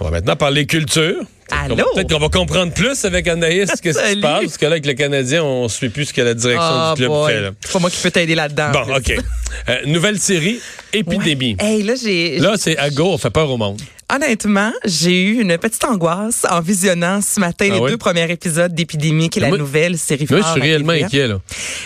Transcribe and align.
On 0.00 0.04
va 0.04 0.10
maintenant 0.10 0.36
parler 0.36 0.66
culture. 0.66 1.22
Allô? 1.50 1.76
Peut-être 1.76 2.10
qu'on 2.10 2.18
va 2.18 2.28
comprendre 2.28 2.72
plus 2.72 3.04
avec 3.04 3.28
Anaïs 3.28 3.70
ce 3.76 3.80
que 3.82 3.92
se 3.92 4.20
passe, 4.20 4.40
parce 4.44 4.58
que 4.58 4.64
là, 4.64 4.72
avec 4.72 4.86
le 4.86 4.94
Canadien, 4.94 5.44
on 5.44 5.64
ne 5.64 5.68
suit 5.68 5.88
plus 5.90 6.06
ce 6.06 6.12
que 6.14 6.22
la 6.22 6.34
direction 6.34 6.62
Ah, 6.68 6.94
du 6.96 7.02
club 7.02 7.10
boy. 7.10 7.32
fait. 7.32 7.50
C'est 7.60 7.72
pas 7.72 7.78
moi 7.78 7.90
qui 7.90 8.02
peux 8.02 8.10
t'aider 8.10 8.34
là-dedans. 8.34 8.70
Bon, 8.72 8.96
OK. 8.96 9.12
Euh, 9.68 9.76
nouvelle 9.86 10.18
série, 10.18 10.58
Épidémie. 10.92 11.56
Hey, 11.60 11.82
là, 11.82 11.94
j'ai. 12.02 12.38
Là, 12.38 12.54
c'est 12.56 12.76
à 12.78 12.90
go, 12.90 13.04
on 13.12 13.18
fait 13.18 13.30
peur 13.30 13.48
au 13.50 13.56
monde. 13.56 13.80
Honnêtement, 14.12 14.72
j'ai 14.84 15.22
eu 15.22 15.40
une 15.40 15.56
petite 15.58 15.84
angoisse 15.84 16.44
en 16.50 16.60
visionnant 16.60 17.20
ce 17.22 17.38
matin 17.40 17.66
Ah 17.70 17.74
les 17.74 17.78
oui? 17.80 17.90
deux 17.90 17.96
premiers 17.96 18.30
épisodes 18.30 18.74
d'Épidémie, 18.74 19.30
qui 19.30 19.38
est 19.38 19.42
la 19.42 19.48
Moi- 19.48 19.58
nouvelle 19.58 19.96
série 19.96 20.26
Moi, 20.28 20.40
je 20.40 20.46
suis 20.52 20.60
réellement 20.60 20.92
inquiet, 20.92 21.26
là. 21.28 21.38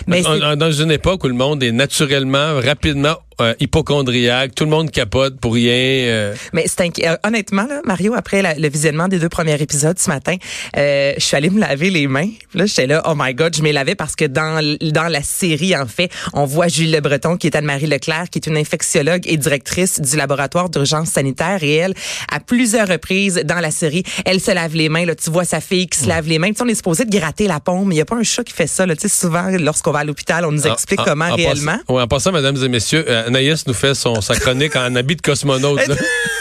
Mais 0.06 0.22
dans 0.22 0.72
une 0.72 0.90
époque 0.90 1.24
où 1.24 1.28
le 1.28 1.34
monde 1.34 1.62
est 1.62 1.72
naturellement, 1.72 2.58
rapidement 2.60 3.16
euh, 3.40 3.54
hypochondriaque, 3.60 4.54
tout 4.54 4.64
le 4.64 4.70
monde 4.70 4.90
capote 4.90 5.38
pour 5.40 5.54
rien. 5.54 5.72
euh, 5.72 6.34
Mais 6.52 6.64
c'est 6.66 6.80
inqui- 6.80 7.06
euh, 7.08 7.16
honnêtement 7.24 7.66
là, 7.66 7.80
Mario, 7.84 8.14
après 8.14 8.42
la- 8.42 8.54
le 8.54 8.68
visionnement 8.68 9.08
des 9.08 9.18
deux 9.18 9.28
premiers 9.28 9.60
épisodes 9.60 9.98
ce 9.98 10.08
matin, 10.10 10.36
euh, 10.76 11.12
je 11.16 11.22
suis 11.24 11.36
allée 11.36 11.50
me 11.50 11.60
laver 11.60 11.90
les 11.90 12.06
mains. 12.06 12.28
Puis 12.50 12.58
Là, 12.58 12.66
j'étais 12.66 12.86
là, 12.86 13.02
oh 13.06 13.14
my 13.16 13.34
god, 13.34 13.54
je 13.56 13.62
m'ai 13.62 13.72
lavé 13.72 13.94
parce 13.94 14.16
que 14.16 14.24
dans 14.24 14.58
dans 14.82 15.08
la 15.08 15.22
série, 15.22 15.76
en 15.76 15.86
fait, 15.86 16.10
on 16.32 16.44
voit 16.44 16.68
Julie 16.68 16.90
Le 16.92 17.00
Breton 17.00 17.36
qui 17.36 17.46
est 17.46 17.56
Anne-Marie 17.56 17.86
Leclerc, 17.86 18.30
qui 18.30 18.38
est 18.38 18.46
une 18.46 18.56
infectiologue 18.56 19.22
et 19.26 19.36
directrice 19.36 20.00
du 20.00 20.16
laboratoire 20.16 20.68
d'urgence 20.68 21.08
sanitaire, 21.10 21.62
et 21.62 21.74
elle, 21.74 21.94
à 22.32 22.40
plusieurs 22.40 22.88
reprises 22.88 23.42
dans 23.44 23.60
la 23.60 23.70
série, 23.70 24.02
elle 24.24 24.40
se 24.40 24.50
lave 24.50 24.74
les 24.74 24.88
mains. 24.88 25.04
Là, 25.06 25.14
tu 25.14 25.30
vois 25.30 25.44
sa 25.44 25.60
fille 25.60 25.86
qui 25.86 25.98
se 25.98 26.08
lave 26.08 26.26
les 26.28 26.38
mains. 26.38 26.48
Tu 26.48 26.56
sais, 26.56 26.62
on 26.64 26.68
est 26.68 26.74
supposé 26.74 27.04
de 27.04 27.10
gratter 27.16 27.46
la 27.46 27.60
paume, 27.60 27.88
mais 27.88 27.94
il 27.94 27.98
y 27.98 28.00
a 28.00 28.04
pas 28.04 28.16
un 28.16 28.22
chat 28.22 28.44
qui 28.44 28.52
fait 28.52 28.66
ça. 28.66 28.86
Là. 28.86 28.96
Tu 28.96 29.02
sais, 29.02 29.08
souvent, 29.08 29.44
lorsqu'on 29.58 29.92
va 29.92 30.00
à 30.00 30.04
l'hôpital, 30.04 30.44
on 30.44 30.52
nous 30.52 30.66
en- 30.66 30.72
explique 30.72 31.00
en- 31.00 31.04
comment 31.04 31.26
en 31.26 31.34
réellement. 31.36 31.78
ouais, 31.88 32.02
en 32.02 32.06
passant, 32.08 32.32
mesdames 32.32 32.56
et 32.62 32.68
messieurs, 32.68 33.04
euh, 33.08 33.27
Anaïs 33.28 33.66
nous 33.66 33.74
fait 33.74 33.94
son, 33.94 34.22
sa 34.22 34.34
chronique 34.36 34.74
en 34.74 34.94
habit 34.96 35.16
de 35.16 35.20
cosmonaute. 35.20 35.80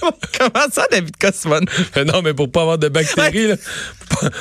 comment 0.38 0.66
ça, 0.72 0.86
David 0.90 1.16
Cosmon? 1.16 1.60
Euh, 1.96 2.04
non, 2.04 2.22
mais 2.22 2.34
pour 2.34 2.50
pas 2.50 2.62
avoir 2.62 2.78
de 2.78 2.88
bactéries, 2.88 3.48
là, 3.48 3.56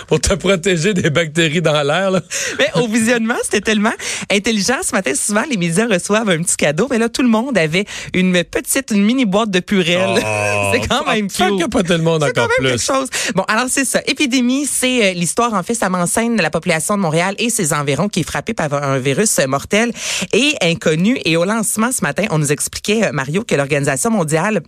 pour- 0.08 0.20
te 0.20 0.34
protéger 0.34 0.94
des 0.94 1.10
bactéries 1.10 1.62
dans 1.62 1.82
l'air. 1.84 2.12
là. 2.12 2.22
Mais 2.58 2.70
au 2.82 2.88
visionnement, 2.88 3.36
c'était 3.44 3.62
tellement 3.62 3.94
intelligent. 4.32 4.78
Ce 4.84 4.92
matin, 4.94 5.14
souvent, 5.16 5.44
les 5.50 5.58
médias 5.58 5.88
reçoivent 5.88 6.30
un 6.30 6.42
petit 6.42 6.56
cadeau. 6.58 6.88
Mais 6.90 6.98
là, 6.98 7.10
tout 7.10 7.22
le 7.22 7.28
monde 7.28 7.58
avait 7.58 7.86
une 8.14 8.44
petite, 8.44 8.92
une 8.92 9.04
mini 9.04 9.26
boîte 9.26 9.52
de 9.52 9.60
purée. 9.60 9.98
c'est 10.74 10.88
quand 10.88 11.06
même 11.06 11.28
cute. 11.30 11.60
y 11.60 11.64
a 11.64 11.68
pas 11.68 11.84
tellement 11.84 12.18
C'est 12.20 12.32
quand 12.34 12.44
encore 12.44 12.48
même 12.48 12.58
plus. 12.58 12.68
quelque 12.70 12.82
chose. 12.84 13.10
Bon, 13.36 13.44
alors 13.48 13.66
c'est 13.70 13.86
ça. 13.86 14.02
Épidémie, 14.08 14.66
c'est 14.66 15.12
euh, 15.12 15.14
l'histoire, 15.14 15.54
en 15.54 15.64
fait, 15.64 15.74
ça 15.76 15.90
m'enseigne 15.90 16.38
la 16.38 16.50
population 16.50 16.96
de 16.96 17.02
Montréal 17.02 17.36
et 17.38 17.50
ses 17.50 17.74
environs 17.74 18.10
qui 18.10 18.22
est 18.22 18.24
frappée 18.24 18.54
par 18.54 18.74
un 18.74 18.98
virus 19.00 19.38
euh, 19.40 19.48
mortel 19.48 19.92
et 20.34 20.54
inconnu. 20.62 21.20
Et 21.26 21.38
au 21.38 21.46
lancement 21.46 21.92
ce 21.92 22.02
matin, 22.02 22.26
on 22.32 22.38
nous 22.40 22.52
expliquait, 22.52 23.06
euh, 23.06 23.12
Mario, 23.12 23.44
que 23.44 23.56
l'Organisation 23.56 24.10
mondiale 24.12 24.62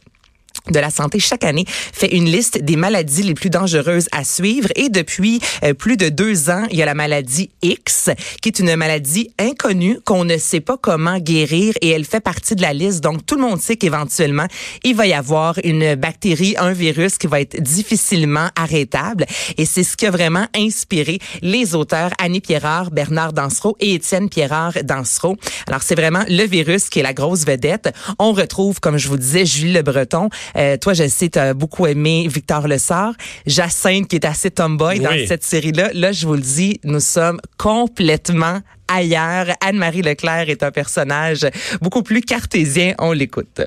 de 0.71 0.79
la 0.79 0.89
santé 0.89 1.19
chaque 1.19 1.43
année 1.43 1.65
fait 1.67 2.15
une 2.15 2.25
liste 2.25 2.63
des 2.63 2.75
maladies 2.75 3.23
les 3.23 3.33
plus 3.33 3.49
dangereuses 3.49 4.07
à 4.11 4.23
suivre. 4.23 4.69
Et 4.75 4.89
depuis 4.89 5.39
euh, 5.63 5.73
plus 5.73 5.97
de 5.97 6.09
deux 6.09 6.49
ans 6.49 6.63
il 6.71 6.77
y 6.77 6.81
a 6.81 6.85
la 6.85 6.93
maladie 6.93 7.49
X 7.61 8.09
qui 8.41 8.49
est 8.49 8.59
une 8.59 8.75
maladie 8.75 9.31
inconnue 9.39 9.99
qu'on 10.05 10.23
ne 10.23 10.37
sait 10.37 10.59
pas 10.59 10.77
comment 10.77 11.17
guérir 11.19 11.73
et 11.81 11.89
elle 11.89 12.05
fait 12.05 12.19
partie 12.19 12.55
de 12.55 12.61
la 12.61 12.73
liste. 12.73 13.01
Donc 13.01 13.25
tout 13.25 13.35
le 13.35 13.41
monde 13.41 13.61
sait 13.61 13.75
qu'éventuellement 13.75 14.47
il 14.83 14.95
va 14.95 15.07
y 15.07 15.13
avoir 15.13 15.55
une 15.63 15.95
bactérie 15.95 16.55
un 16.57 16.73
virus 16.73 17.17
qui 17.17 17.27
va 17.27 17.41
être 17.41 17.61
difficilement 17.61 18.49
arrêtable. 18.55 19.25
Et 19.57 19.65
c'est 19.65 19.83
ce 19.83 19.95
qui 19.97 20.05
a 20.05 20.11
vraiment 20.11 20.47
inspiré 20.55 21.19
les 21.41 21.75
auteurs 21.75 22.11
Annie 22.19 22.41
Pierrard 22.41 22.91
Bernard 22.91 23.33
Dansereau 23.33 23.75
et 23.79 23.93
Étienne 23.93 24.29
Pierrard 24.29 24.73
Dansereau. 24.83 25.37
Alors 25.67 25.81
c'est 25.83 25.95
vraiment 25.95 26.23
le 26.29 26.43
virus 26.43 26.89
qui 26.89 26.99
est 26.99 27.03
la 27.03 27.13
grosse 27.13 27.45
vedette. 27.45 27.93
On 28.19 28.31
retrouve 28.33 28.79
comme 28.79 28.97
je 28.97 29.07
vous 29.07 29.17
disais 29.17 29.45
Julie 29.45 29.73
Le 29.73 29.81
Breton 29.81 30.29
euh, 30.57 30.77
toi, 30.77 30.93
je 30.93 31.07
sais, 31.07 31.29
tu 31.29 31.39
as 31.39 31.53
beaucoup 31.53 31.85
aimé 31.85 32.27
Victor 32.27 32.67
Lessard. 32.67 33.13
Jacinthe, 33.45 34.07
qui 34.07 34.15
est 34.15 34.25
assez 34.25 34.51
tomboy 34.51 34.99
dans 34.99 35.15
cette 35.27 35.43
série-là. 35.43 35.91
Là, 35.93 36.11
je 36.11 36.25
vous 36.25 36.33
le 36.33 36.41
dis, 36.41 36.79
nous 36.83 36.99
sommes 36.99 37.39
complètement 37.57 38.61
ailleurs. 38.87 39.47
Anne-Marie 39.61 40.01
Leclerc 40.01 40.49
est 40.49 40.63
un 40.63 40.71
personnage 40.71 41.45
beaucoup 41.81 42.03
plus 42.03 42.21
cartésien. 42.21 42.95
On 42.99 43.11
l'écoute. 43.11 43.61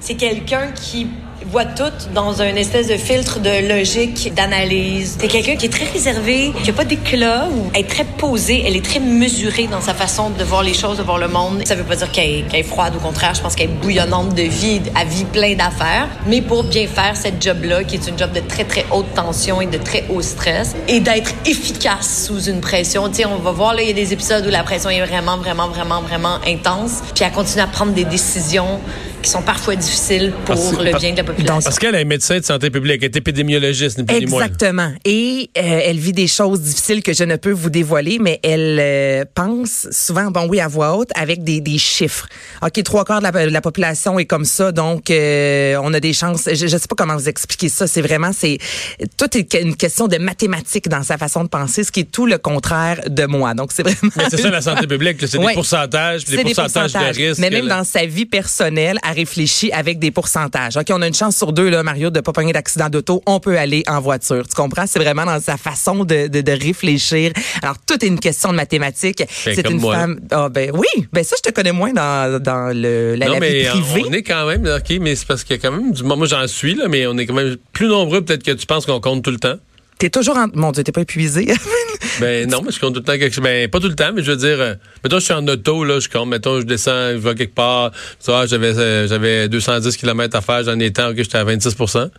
C'est 0.00 0.14
quelqu'un 0.14 0.68
qui 0.74 1.06
voit 1.46 1.64
tout 1.64 1.92
dans 2.14 2.40
un 2.40 2.54
espèce 2.56 2.88
de 2.88 2.96
filtre 2.96 3.40
de 3.40 3.68
logique, 3.68 4.32
d'analyse. 4.34 5.18
C'est 5.20 5.28
quelqu'un 5.28 5.56
qui 5.56 5.66
est 5.66 5.70
très 5.70 5.86
réservé, 5.86 6.52
qui 6.62 6.68
n'a 6.68 6.72
pas 6.72 6.84
d'éclat, 6.84 7.48
ou 7.50 7.70
elle 7.74 7.82
est 7.82 7.88
très 7.88 8.04
posée, 8.04 8.64
elle 8.66 8.76
est 8.76 8.84
très 8.84 9.00
mesurée 9.00 9.66
dans 9.66 9.80
sa 9.80 9.94
façon 9.94 10.30
de 10.30 10.44
voir 10.44 10.62
les 10.62 10.74
choses, 10.74 10.98
de 10.98 11.02
voir 11.02 11.18
le 11.18 11.28
monde. 11.28 11.62
Ça 11.66 11.74
veut 11.74 11.84
pas 11.84 11.96
dire 11.96 12.10
qu'elle 12.10 12.44
est, 12.52 12.62
froide, 12.62 12.94
au 12.96 13.00
contraire, 13.00 13.34
je 13.34 13.42
pense 13.42 13.54
qu'elle 13.54 13.70
est 13.70 13.74
bouillonnante 13.74 14.34
de 14.34 14.42
vie, 14.42 14.80
à 14.94 15.04
vie 15.04 15.24
plein 15.24 15.54
d'affaires. 15.54 16.08
Mais 16.26 16.40
pour 16.40 16.64
bien 16.64 16.86
faire 16.86 17.16
cette 17.16 17.42
job-là, 17.42 17.84
qui 17.84 17.96
est 17.96 18.08
une 18.08 18.18
job 18.18 18.32
de 18.32 18.40
très, 18.40 18.64
très 18.64 18.86
haute 18.90 19.12
tension 19.14 19.60
et 19.60 19.66
de 19.66 19.78
très 19.78 20.04
haut 20.08 20.22
stress, 20.22 20.74
et 20.88 21.00
d'être 21.00 21.32
efficace 21.46 22.26
sous 22.26 22.44
une 22.44 22.60
pression. 22.60 23.08
Tu 23.08 23.16
sais, 23.16 23.26
on 23.26 23.38
va 23.38 23.52
voir, 23.52 23.78
il 23.78 23.86
y 23.86 23.90
a 23.90 23.94
des 23.94 24.12
épisodes 24.12 24.46
où 24.46 24.50
la 24.50 24.62
pression 24.62 24.90
est 24.90 25.04
vraiment, 25.04 25.36
vraiment, 25.36 25.68
vraiment, 25.68 26.00
vraiment 26.00 26.38
intense, 26.46 27.02
puis 27.14 27.24
elle 27.24 27.32
continue 27.32 27.62
à 27.62 27.66
prendre 27.66 27.92
des 27.92 28.04
décisions 28.04 28.80
qui 29.24 29.30
sont 29.30 29.42
parfois 29.42 29.74
difficiles 29.74 30.32
pour 30.44 30.54
Parce- 30.54 30.72
le 30.72 30.98
bien 30.98 31.12
de 31.12 31.16
la 31.16 31.24
population. 31.24 31.60
Parce 31.62 31.78
qu'elle 31.78 31.94
est 31.94 32.04
médecin 32.04 32.38
de 32.38 32.44
santé 32.44 32.68
publique, 32.70 32.98
elle 33.02 33.06
est 33.06 33.16
épidémiologiste, 33.16 33.98
ni 33.98 34.04
plus 34.04 34.18
ni 34.20 34.26
moins. 34.26 34.42
Exactement. 34.44 34.92
Et 35.06 35.50
euh, 35.56 35.80
elle 35.84 35.96
vit 35.98 36.12
des 36.12 36.26
choses 36.26 36.60
difficiles 36.60 37.02
que 37.02 37.14
je 37.14 37.24
ne 37.24 37.36
peux 37.36 37.50
vous 37.50 37.70
dévoiler, 37.70 38.18
mais 38.20 38.38
elle 38.42 38.78
euh, 38.80 39.24
pense 39.34 39.88
souvent, 39.90 40.30
bon 40.30 40.46
oui, 40.48 40.60
à 40.60 40.68
voix 40.68 40.96
haute, 40.96 41.08
avec 41.14 41.42
des, 41.42 41.62
des 41.62 41.78
chiffres. 41.78 42.28
OK, 42.62 42.82
trois 42.82 43.04
quarts 43.04 43.20
de 43.22 43.50
la, 43.50 43.60
population 43.62 44.18
est 44.18 44.26
comme 44.26 44.44
ça, 44.44 44.72
donc 44.72 45.10
euh, 45.10 45.76
on 45.82 45.94
a 45.94 46.00
des 46.00 46.12
chances. 46.12 46.48
Je 46.52 46.64
ne 46.64 46.68
sais 46.68 46.86
pas 46.86 46.94
comment 46.96 47.16
vous 47.16 47.28
expliquer 47.28 47.70
ça. 47.70 47.86
C'est 47.86 48.02
vraiment, 48.02 48.30
c'est 48.36 48.58
tout 49.16 49.38
est 49.38 49.54
une 49.54 49.74
question 49.74 50.06
de 50.06 50.18
mathématiques 50.18 50.88
dans 50.90 51.02
sa 51.02 51.16
façon 51.16 51.44
de 51.44 51.48
penser, 51.48 51.82
ce 51.82 51.90
qui 51.90 52.00
est 52.00 52.10
tout 52.12 52.26
le 52.26 52.36
contraire 52.36 53.00
de 53.08 53.24
moi. 53.24 53.54
Donc 53.54 53.72
c'est 53.72 53.82
vraiment. 53.82 54.12
Mais 54.16 54.24
c'est 54.30 54.36
ça 54.36 54.50
la 54.50 54.60
santé 54.60 54.86
publique, 54.86 55.16
c'est 55.26 55.38
Ouais. 55.38 55.48
des 55.48 55.54
pourcentages, 55.54 56.24
puis 56.24 56.32
des 56.36 56.42
C'est 56.48 56.54
pourcentages, 56.54 56.92
de 56.92 56.98
risque. 56.98 57.40
Mais 57.40 57.48
même 57.48 57.68
dans 57.68 57.84
sa 57.84 58.04
vie 58.04 58.26
personnelle, 58.26 58.98
elle 59.08 59.13
réfléchit 59.14 59.72
avec 59.72 59.98
des 59.98 60.10
pourcentages. 60.10 60.76
OK, 60.76 60.86
on 60.90 61.00
a 61.00 61.08
une 61.08 61.14
chance 61.14 61.36
sur 61.36 61.52
deux, 61.52 61.68
là, 61.70 61.82
Mario, 61.82 62.10
de 62.10 62.20
pas 62.20 62.32
pogner 62.32 62.52
d'accident 62.52 62.88
d'auto. 62.90 63.22
On 63.26 63.40
peut 63.40 63.58
aller 63.58 63.82
en 63.86 64.00
voiture. 64.00 64.46
Tu 64.46 64.54
comprends? 64.54 64.86
C'est 64.86 64.98
vraiment 64.98 65.24
dans 65.24 65.40
sa 65.40 65.56
façon 65.56 66.04
de, 66.04 66.26
de, 66.28 66.40
de 66.40 66.52
réfléchir. 66.52 67.32
Alors, 67.62 67.76
tout 67.86 68.04
est 68.04 68.08
une 68.08 68.20
question 68.20 68.50
de 68.50 68.56
mathématiques. 68.56 69.18
Ben, 69.46 69.54
c'est 69.54 69.70
une 69.70 69.80
moi. 69.80 69.94
femme. 69.96 70.20
Ah, 70.30 70.48
ben 70.48 70.70
oui. 70.74 71.06
Ben 71.12 71.24
ça, 71.24 71.36
je 71.42 71.50
te 71.50 71.54
connais 71.54 71.72
moins 71.72 71.92
dans, 71.92 72.40
dans 72.42 72.74
le, 72.76 73.14
la, 73.14 73.26
non, 73.26 73.34
la 73.34 73.40
vie 73.40 73.54
mais 73.54 73.64
privée. 73.64 74.04
on 74.08 74.12
est 74.12 74.22
quand 74.22 74.46
même, 74.46 74.66
OK, 74.66 74.96
mais 75.00 75.14
c'est 75.16 75.26
parce 75.26 75.44
qu'il 75.44 75.56
y 75.56 75.58
a 75.58 75.62
quand 75.62 75.72
même 75.72 75.92
du 75.92 76.02
Moi, 76.02 76.26
j'en 76.26 76.46
suis, 76.46 76.74
là, 76.74 76.88
mais 76.88 77.06
on 77.06 77.16
est 77.16 77.26
quand 77.26 77.34
même 77.34 77.56
plus 77.72 77.88
nombreux, 77.88 78.22
peut-être 78.22 78.42
que 78.42 78.52
tu 78.52 78.66
penses 78.66 78.86
qu'on 78.86 79.00
compte 79.00 79.22
tout 79.22 79.30
le 79.30 79.38
temps. 79.38 79.56
T'es 80.04 80.10
toujours 80.10 80.36
en... 80.36 80.48
Mon 80.52 80.70
Dieu, 80.70 80.84
t'es 80.84 80.92
pas 80.92 81.00
épuisé. 81.00 81.46
Ben 82.20 82.48
non, 82.48 82.60
mais 82.62 82.70
je 82.70 82.78
compte 82.78 82.92
tout 82.92 83.00
le 83.00 83.04
temps 83.04 83.18
quelque 83.18 83.34
chose. 83.34 83.42
Ben 83.42 83.68
pas 83.68 83.80
tout 83.80 83.88
le 83.88 83.94
temps, 83.94 84.12
mais 84.14 84.22
je 84.22 84.30
veux 84.30 84.36
dire, 84.36 84.60
euh, 84.60 84.74
mettons, 85.02 85.18
je 85.18 85.24
suis 85.24 85.32
en 85.32 85.48
auto, 85.48 85.82
là, 85.82 85.98
je 85.98 86.08
compte, 86.08 86.28
mettons, 86.28 86.60
je 86.60 86.66
descends, 86.66 87.12
je 87.12 87.16
vais 87.16 87.34
quelque 87.34 87.54
part, 87.54 87.90
tu 87.92 88.30
vois, 88.30 88.46
j'avais, 88.46 88.76
euh, 88.76 89.08
j'avais 89.08 89.48
210 89.48 89.96
km 89.96 90.36
à 90.36 90.40
faire, 90.42 90.62
j'en 90.62 90.78
ai 90.78 90.88
OK, 90.88 91.16
j'étais 91.16 91.38
à 91.38 91.44
26% 91.44 92.10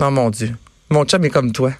oh 0.00 0.10
mon 0.10 0.30
Dieu. 0.30 0.54
Mon 0.90 1.04
chum 1.04 1.24
est 1.24 1.30
comme 1.30 1.50
toi. 1.52 1.72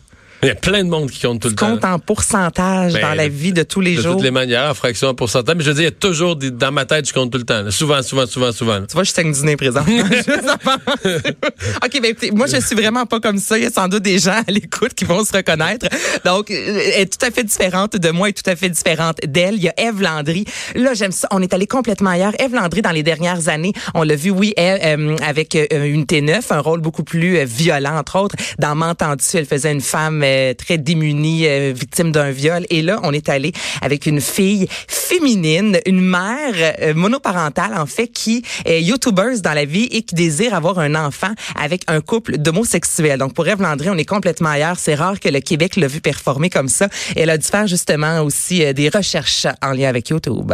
Il 0.43 0.49
y 0.49 0.51
a 0.51 0.55
plein 0.55 0.85
de 0.85 0.89
monde 0.89 1.11
qui 1.11 1.21
compte 1.23 1.41
tout 1.41 1.49
le 1.49 1.55
temps. 1.55 1.71
Compte 1.71 1.85
en 1.85 1.99
pourcentage 1.99 2.93
Ben, 2.93 3.01
dans 3.01 3.15
la 3.15 3.29
vie 3.29 3.53
de 3.53 3.63
tous 3.63 3.81
les 3.81 3.97
de 3.97 4.03
jours. 4.03 4.13
toutes 4.15 4.23
les 4.23 4.31
manières, 4.31 4.77
fraction, 4.77 5.09
en 5.09 5.15
pourcentage. 5.15 5.57
Mais 5.57 5.65
je 5.65 5.69
veux 5.71 5.75
dire, 5.75 5.83
il 5.83 5.87
y 5.87 5.89
a 5.89 5.91
toujours 5.93 6.37
des, 6.37 6.51
dans 6.51 6.73
ma 6.73 6.85
tête, 6.85 7.09
je 7.09 7.13
compte 7.15 7.33
tout 7.33 7.39
le 7.39 7.45
temps. 7.45 7.63
là. 7.63 7.71
Souvent, 7.71 8.03
souvent, 8.03 8.27
souvent, 8.27 8.53
souvent. 8.53 8.79
là. 8.81 8.87
Tu 8.87 8.95
vois, 8.95 9.05
je 9.05 9.11
saigne 9.13 9.33
du 9.33 9.41
nez 9.43 9.57
présent. 9.57 9.83
OK, 11.85 12.01
ben 12.03 12.15
moi, 12.33 12.47
je 12.47 12.61
suis 12.61 12.77
vraiment 12.77 13.07
pas 13.07 13.21
comme 13.21 13.39
ça. 13.39 13.57
Il 13.59 13.65
y 13.65 13.67
a 13.67 13.71
sans 13.71 13.89
doute 13.89 14.03
des 14.03 14.19
gens 14.19 14.43
à 14.47 14.51
l'écoute 14.51 14.95
qui 14.95 15.05
vont 15.05 15.25
se 15.25 15.33
reconnaître. 15.37 15.87
Donc, 16.25 16.51
euh, 16.51 16.81
elle 16.95 17.03
est 17.03 17.19
tout 17.19 17.25
à 17.25 17.31
fait 17.31 17.45
différente 17.45 17.97
de 17.97 18.11
moi 18.11 18.29
et 18.29 18.33
tout 18.33 18.49
à 18.49 18.57
fait 18.57 18.69
différente 18.69 19.19
d'elle. 19.27 19.55
Il 19.57 19.63
y 19.63 19.69
a 19.69 19.75
Eve 19.79 20.01
Landry. 20.03 20.45
Là, 20.75 20.95
j'aime 20.95 21.13
ça. 21.13 21.29
On 21.31 21.43
est 21.43 21.53
allé 21.55 21.67
complètement 21.67 22.11
ailleurs. 22.11 22.33
Eve 22.39 22.55
Landry, 22.55 22.83
dans 22.83 22.91
les 22.91 23.03
dernières 23.03 23.49
années, 23.49 23.73
on 23.95 24.03
l'a 24.03 24.17
vu, 24.17 24.31
oui, 24.31 24.53
elle, 24.57 25.01
euh, 25.01 25.17
avec 25.25 25.55
euh, 25.57 25.67
une 25.87 26.05
T9, 26.05 26.41
un 26.51 26.61
rôle 26.61 26.81
beaucoup 26.81 27.05
plus 27.05 27.39
euh, 27.39 27.45
violent, 27.45 27.97
entre 27.99 28.19
autres. 28.19 28.37
Dans 28.59 28.75
M'entends-tu, 28.75 29.37
elle 29.39 29.47
faisait 29.47 29.73
une 29.73 29.81
femme 29.81 30.23
euh, 30.23 30.26
très 30.57 30.79
démunie, 30.79 31.47
euh, 31.47 31.73
victime 31.75 32.13
d'un 32.13 32.31
viol. 32.31 32.67
Et 32.71 32.83
là, 32.83 33.01
on 33.03 33.13
est 33.13 33.29
allé 33.29 33.53
avec 33.83 34.07
une 34.07 34.21
fille 34.21 34.67
féminine, 34.89 35.79
une 35.87 36.01
mère 36.01 36.55
euh, 36.81 36.95
monoparentale, 36.95 37.75
en 37.77 37.87
fait, 37.87 38.09
qui 38.09 38.43
est 38.65 38.83
youtubeuse 38.83 39.43
dans 39.43 39.55
la 39.55 39.65
vie 39.65 39.89
et 39.93 40.03
qui 40.03 40.15
désire 40.15 40.55
avoir 40.55 40.79
un 40.79 40.95
enfant 40.95 41.33
avec 41.59 41.83
un 41.87 42.01
couple 42.01 42.39
d'homosexuels. 42.39 43.19
Donc, 43.19 43.35
pour 43.35 43.47
Eve 43.49 43.63
Landry, 43.63 43.91
on 43.91 43.97
est 43.97 44.05
complètement 44.05 44.51
ailleurs. 44.51 44.79
C'est 44.79 44.95
rare 44.95 45.21
que 45.21 45.29
le 45.29 45.41
Québec 45.41 45.77
l'a 45.77 45.87
vu 45.87 46.01
performer 46.01 46.51
comme 46.51 46.69
ça. 46.69 46.89
Elle 47.15 47.31
a 47.31 47.39
dû 47.39 47.47
faire 47.47 47.67
justement 47.67 48.21
aussi 48.21 48.65
euh, 48.65 48.73
des 48.73 48.89
recherches 48.89 49.47
en 49.63 49.73
lien 49.73 49.89
avec 49.89 50.09
YouTube. 50.09 50.53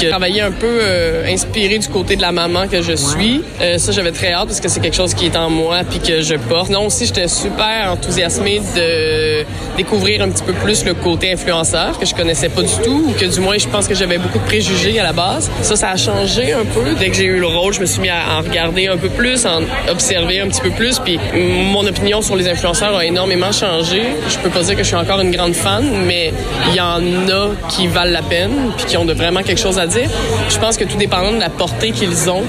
J'ai 0.00 0.08
travaillé 0.08 0.40
un 0.40 0.50
peu 0.50 0.80
euh, 0.82 1.24
inspiré 1.32 1.78
du 1.78 1.86
côté 1.86 2.16
de 2.16 2.20
la 2.20 2.32
maman 2.32 2.66
que 2.66 2.82
je 2.82 2.94
suis. 2.96 3.42
Euh, 3.60 3.78
ça, 3.78 3.92
j'avais 3.92 4.10
très 4.10 4.32
hâte 4.32 4.48
parce 4.48 4.60
que 4.60 4.68
c'est 4.68 4.80
quelque 4.80 4.96
chose 4.96 5.14
qui 5.14 5.26
est 5.26 5.36
en 5.36 5.48
moi 5.48 5.82
puis 5.88 6.00
que 6.00 6.20
je 6.20 6.34
porte. 6.34 6.68
Non, 6.68 6.86
aussi, 6.86 7.06
j'étais 7.06 7.28
super 7.28 7.92
enthousiasmée 7.92 8.60
de 8.74 9.44
découvrir 9.76 10.22
un 10.22 10.30
petit 10.30 10.42
peu 10.42 10.52
plus 10.52 10.84
le 10.84 10.94
côté 10.94 11.32
influenceur 11.32 11.96
que 11.96 12.06
je 12.06 12.12
connaissais 12.12 12.48
pas 12.48 12.62
du 12.62 12.74
tout 12.82 13.04
ou 13.08 13.12
que 13.12 13.24
du 13.24 13.38
moins, 13.38 13.56
je 13.56 13.68
pense 13.68 13.86
que 13.86 13.94
j'avais 13.94 14.18
beaucoup 14.18 14.40
de 14.40 14.44
préjugés 14.44 14.98
à 14.98 15.04
la 15.04 15.12
base. 15.12 15.48
Ça, 15.62 15.76
ça 15.76 15.90
a 15.90 15.96
changé 15.96 16.52
un 16.52 16.64
peu. 16.64 16.96
Dès 16.98 17.10
que 17.10 17.14
j'ai 17.14 17.26
eu 17.26 17.38
le 17.38 17.46
rôle, 17.46 17.72
je 17.72 17.80
me 17.80 17.86
suis 17.86 18.00
mis 18.00 18.10
à 18.10 18.38
en 18.38 18.40
regarder 18.42 18.88
un 18.88 18.96
peu 18.96 19.10
plus, 19.10 19.46
à 19.46 19.58
en 19.58 19.62
observer 19.88 20.40
un 20.40 20.48
petit 20.48 20.60
peu 20.60 20.70
plus. 20.70 20.98
Puis 20.98 21.20
mon 21.36 21.86
opinion 21.86 22.20
sur 22.20 22.34
les 22.34 22.48
influenceurs 22.48 22.96
a 22.96 23.04
énormément 23.04 23.52
changé. 23.52 24.02
Je 24.28 24.38
peux 24.38 24.50
pas 24.50 24.64
dire 24.64 24.74
que 24.74 24.82
je 24.82 24.88
suis 24.88 24.96
encore 24.96 25.20
une 25.20 25.30
grande 25.30 25.54
fan, 25.54 25.88
mais 26.04 26.32
il 26.70 26.74
y 26.74 26.80
en 26.80 26.98
a 27.28 27.50
qui 27.68 27.86
valent 27.86 28.10
la 28.10 28.22
peine 28.22 28.72
puis 28.76 28.86
qui 28.86 28.96
ont 28.96 29.04
de 29.04 29.12
vraiment 29.12 29.42
quelque 29.42 29.60
chose 29.60 29.78
à 29.78 29.83
dire. 29.86 30.10
Je 30.48 30.58
pense 30.58 30.76
que 30.76 30.84
tout 30.84 30.96
dépendant 30.96 31.32
de 31.32 31.40
la 31.40 31.50
portée 31.50 31.90
qu'ils 31.92 32.28
ont, 32.30 32.42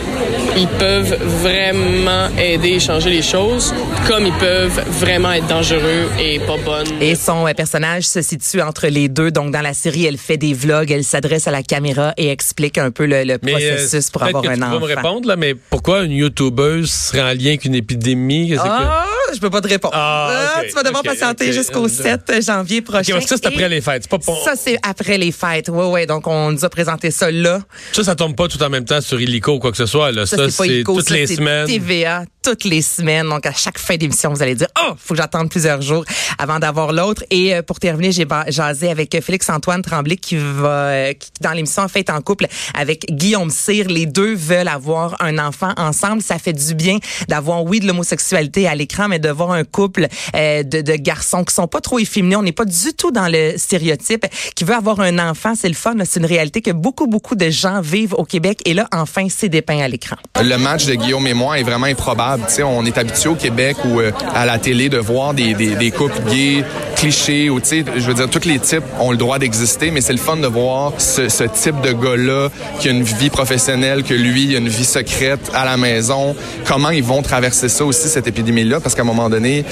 ils 0.58 0.68
peuvent 0.68 1.18
vraiment 1.42 2.30
aider 2.38 2.70
et 2.70 2.80
changer 2.80 3.10
les 3.10 3.22
choses, 3.22 3.74
comme 4.08 4.26
ils 4.26 4.34
peuvent 4.34 4.82
vraiment 4.90 5.32
être 5.32 5.48
dangereux 5.48 6.10
et 6.20 6.40
pas 6.40 6.58
bonnes. 6.58 6.88
Et 7.02 7.16
son 7.16 7.48
euh, 7.48 7.54
personnage 7.54 8.04
se 8.04 8.22
situe 8.22 8.62
entre 8.62 8.88
les 8.88 9.10
deux. 9.10 9.32
Donc, 9.32 9.52
dans 9.52 9.62
la 9.62 9.74
série, 9.74 10.06
elle 10.06 10.18
fait 10.18 10.38
des 10.38 10.54
vlogs, 10.54 10.92
elle 10.92 11.04
s'adresse 11.04 11.48
à 11.48 11.52
la 11.52 11.64
caméra 11.64 12.14
et 12.18 12.30
explique 12.30 12.78
un 12.78 12.92
peu 12.92 13.06
le, 13.06 13.24
le 13.24 13.38
Mais, 13.44 13.54
euh, 13.56 13.76
processus 13.76 14.10
pour 14.10 14.24
avoir 14.24 14.44
que 14.44 14.50
un 14.50 14.56
tu 14.56 14.64
enfant. 14.64 14.80
me 14.80 14.86
répondre, 14.86 15.28
là, 15.28 15.36
mais 15.36 15.56
pourquoi 15.56 16.04
une 16.04 16.12
YouTubeuse 16.12 16.90
serait 16.92 17.22
en 17.22 17.34
lien 17.34 17.48
avec 17.50 17.66
une 17.66 17.76
épidémie? 17.76 18.50
Que- 18.52 18.56
Ah, 18.60 19.06
je 19.34 19.40
peux 19.40 19.50
pas 19.50 19.62
te 19.62 19.68
répondre. 19.68 19.94
Ah, 19.98 20.54
Ah, 20.58 20.62
tu 20.68 20.74
vas 20.74 20.84
devoir 20.84 21.04
patienter 21.04 21.52
jusqu'au 21.52 21.88
7 21.88 22.42
janvier 22.46 22.80
Ok, 22.80 22.86
prochain. 22.86 23.20
ça, 23.22 23.36
c'est 23.38 23.46
après 23.48 23.70
les 23.70 23.82
fêtes. 23.82 24.04
C'est 24.04 24.10
pas 24.12 24.20
pour- 24.20 24.44
Ça, 24.44 24.54
c'est 24.56 24.78
après 24.84 25.18
les 25.18 25.32
fêtes. 25.32 25.70
Oui, 25.72 25.86
oui. 25.90 26.06
Donc, 26.06 26.28
on 26.28 26.52
nous 26.52 26.64
a 26.66 26.70
présenté 26.70 27.12
ça 27.12 27.25
là. 27.32 27.62
Ça, 27.92 28.04
ça 28.04 28.16
tombe 28.16 28.36
pas 28.36 28.48
tout 28.48 28.62
en 28.62 28.70
même 28.70 28.86
temps 28.86 29.02
sur 29.02 29.20
Illico 29.20 29.54
ou 29.54 29.60
quoi 29.60 29.72
que 29.72 29.78
ce 29.78 29.86
soit. 29.86 30.12
Là. 30.12 30.26
Ça, 30.26 30.38
Ça, 30.38 30.50
c'est 30.50 30.84
toutes 30.84 31.08
ça, 31.08 31.16
les 31.16 31.28
semaines. 31.28 31.68
TVA, 31.68 32.26
toutes 32.44 32.64
les 32.64 32.82
semaines. 32.82 33.28
Donc, 33.28 33.46
à 33.46 33.54
chaque 33.54 33.78
fin 33.80 33.96
d'émission, 33.98 34.32
vous 34.32 34.42
allez 34.42 34.56
dire, 34.56 34.68
oh, 34.80 34.94
faut 34.98 35.14
que 35.14 35.22
j'attende 35.22 35.50
plusieurs 35.50 35.82
jours 35.82 36.06
avant 36.38 36.60
d'avoir 36.60 36.94
l'autre. 36.94 37.24
Et 37.32 37.56
euh, 37.56 37.62
pour 37.62 37.80
terminer, 37.80 38.12
j'ai 38.12 38.28
jasé 38.48 38.90
avec 38.90 39.14
euh, 39.16 39.22
Félix-Antoine 39.22 39.82
Tremblay 39.82 40.18
qui 40.18 40.38
va, 40.38 40.68
euh, 40.68 41.14
qui, 41.14 41.30
dans 41.42 41.52
l'émission 41.52 41.84
en 41.84 41.88
fait 41.88 42.10
en 42.10 42.22
couple 42.22 42.48
avec 42.74 43.06
Guillaume 43.10 43.50
Cyr. 43.50 43.88
Les 43.88 44.06
deux 44.06 44.36
veulent 44.36 44.68
avoir 44.68 45.16
un 45.22 45.40
enfant 45.40 45.74
ensemble. 45.78 46.22
Ça 46.22 46.38
fait 46.38 46.54
du 46.54 46.76
bien 46.76 46.98
d'avoir, 47.28 47.64
oui, 47.64 47.80
de 47.80 47.88
l'homosexualité 47.88 48.68
à 48.68 48.76
l'écran, 48.76 49.08
mais 49.08 49.20
de 49.20 49.30
voir 49.30 49.52
un 49.52 49.64
couple 49.64 50.08
euh, 50.36 50.64
de, 50.64 50.82
de 50.82 50.94
garçons 50.96 51.44
qui 51.44 51.54
sont 51.54 51.68
pas 51.68 51.82
trop 51.82 52.00
efféminés. 52.00 52.36
On 52.36 52.44
n'est 52.44 52.52
pas 52.52 52.66
du 52.66 52.94
tout 52.98 53.12
dans 53.12 53.28
le 53.28 53.58
stéréotype. 53.58 54.26
Qui 54.56 54.64
veut 54.64 54.76
avoir 54.76 55.00
un 55.00 55.18
enfant, 55.20 55.54
c'est 55.56 55.68
le 55.68 55.74
fun. 55.74 55.96
C'est 56.06 56.20
une 56.20 56.26
réalité 56.26 56.62
que 56.62 56.72
beaucoup, 56.72 57.08
beaucoup 57.08 57.15
de 57.36 57.50
gens 57.50 57.82
vivent 57.82 58.14
au 58.14 58.24
Québec. 58.24 58.60
Et 58.66 58.74
là, 58.74 58.88
enfin, 58.94 59.28
c'est 59.30 59.50
dépeint 59.50 59.80
à 59.80 59.88
l'écran. 59.88 60.16
Le 60.42 60.58
match 60.58 60.86
de 60.86 60.96
Guillaume 60.96 61.28
et 61.28 61.34
moi 61.34 61.60
est 61.60 61.64
vraiment 61.64 61.88
improbable. 61.88 62.44
Tu 62.48 62.56
sais, 62.56 62.64
on 62.64 62.86
est 62.86 62.98
habitué 62.98 63.30
au 63.30 63.36
Québec 63.36 63.78
ou 63.86 64.00
euh, 64.00 64.12
à 64.34 64.46
la 64.46 64.60
télé 64.60 64.90
de 64.90 64.98
voir 64.98 65.34
des, 65.34 65.54
des, 65.54 65.76
des 65.76 65.92
couples 65.92 66.22
gays 66.30 66.64
clichés 66.96 67.50
ou 67.50 67.60
tu 67.60 67.84
je 67.96 68.08
veux 68.08 68.14
dire, 68.14 68.30
tous 68.30 68.46
les 68.48 68.60
types 68.60 68.84
ont 69.00 69.12
le 69.12 69.18
droit 69.18 69.40
d'exister, 69.40 69.92
mais 69.92 70.02
c'est 70.02 70.14
le 70.14 70.20
fun 70.20 70.38
de 70.38 70.48
voir 70.48 70.94
ce, 70.98 71.30
ce 71.30 71.44
type 71.44 71.82
de 71.82 71.92
gars-là 71.92 72.50
qui 72.80 72.88
a 72.88 72.92
une 72.92 73.04
vie 73.04 73.30
professionnelle, 73.30 74.04
que 74.04 74.14
lui, 74.14 74.46
il 74.46 74.56
a 74.56 74.60
une 74.60 74.70
vie 74.70 74.86
secrète 74.86 75.52
à 75.54 75.66
la 75.66 75.78
maison. 75.78 76.36
Comment 76.66 76.90
ils 76.90 77.04
vont 77.04 77.22
traverser 77.22 77.70
ça 77.70 77.86
aussi, 77.86 78.08
cette 78.08 78.28
épidémie-là, 78.28 78.80
parce 78.80 78.96
qu'à 78.96 79.02
un 79.02 79.06
moment 79.06 79.30
donné, 79.30 79.66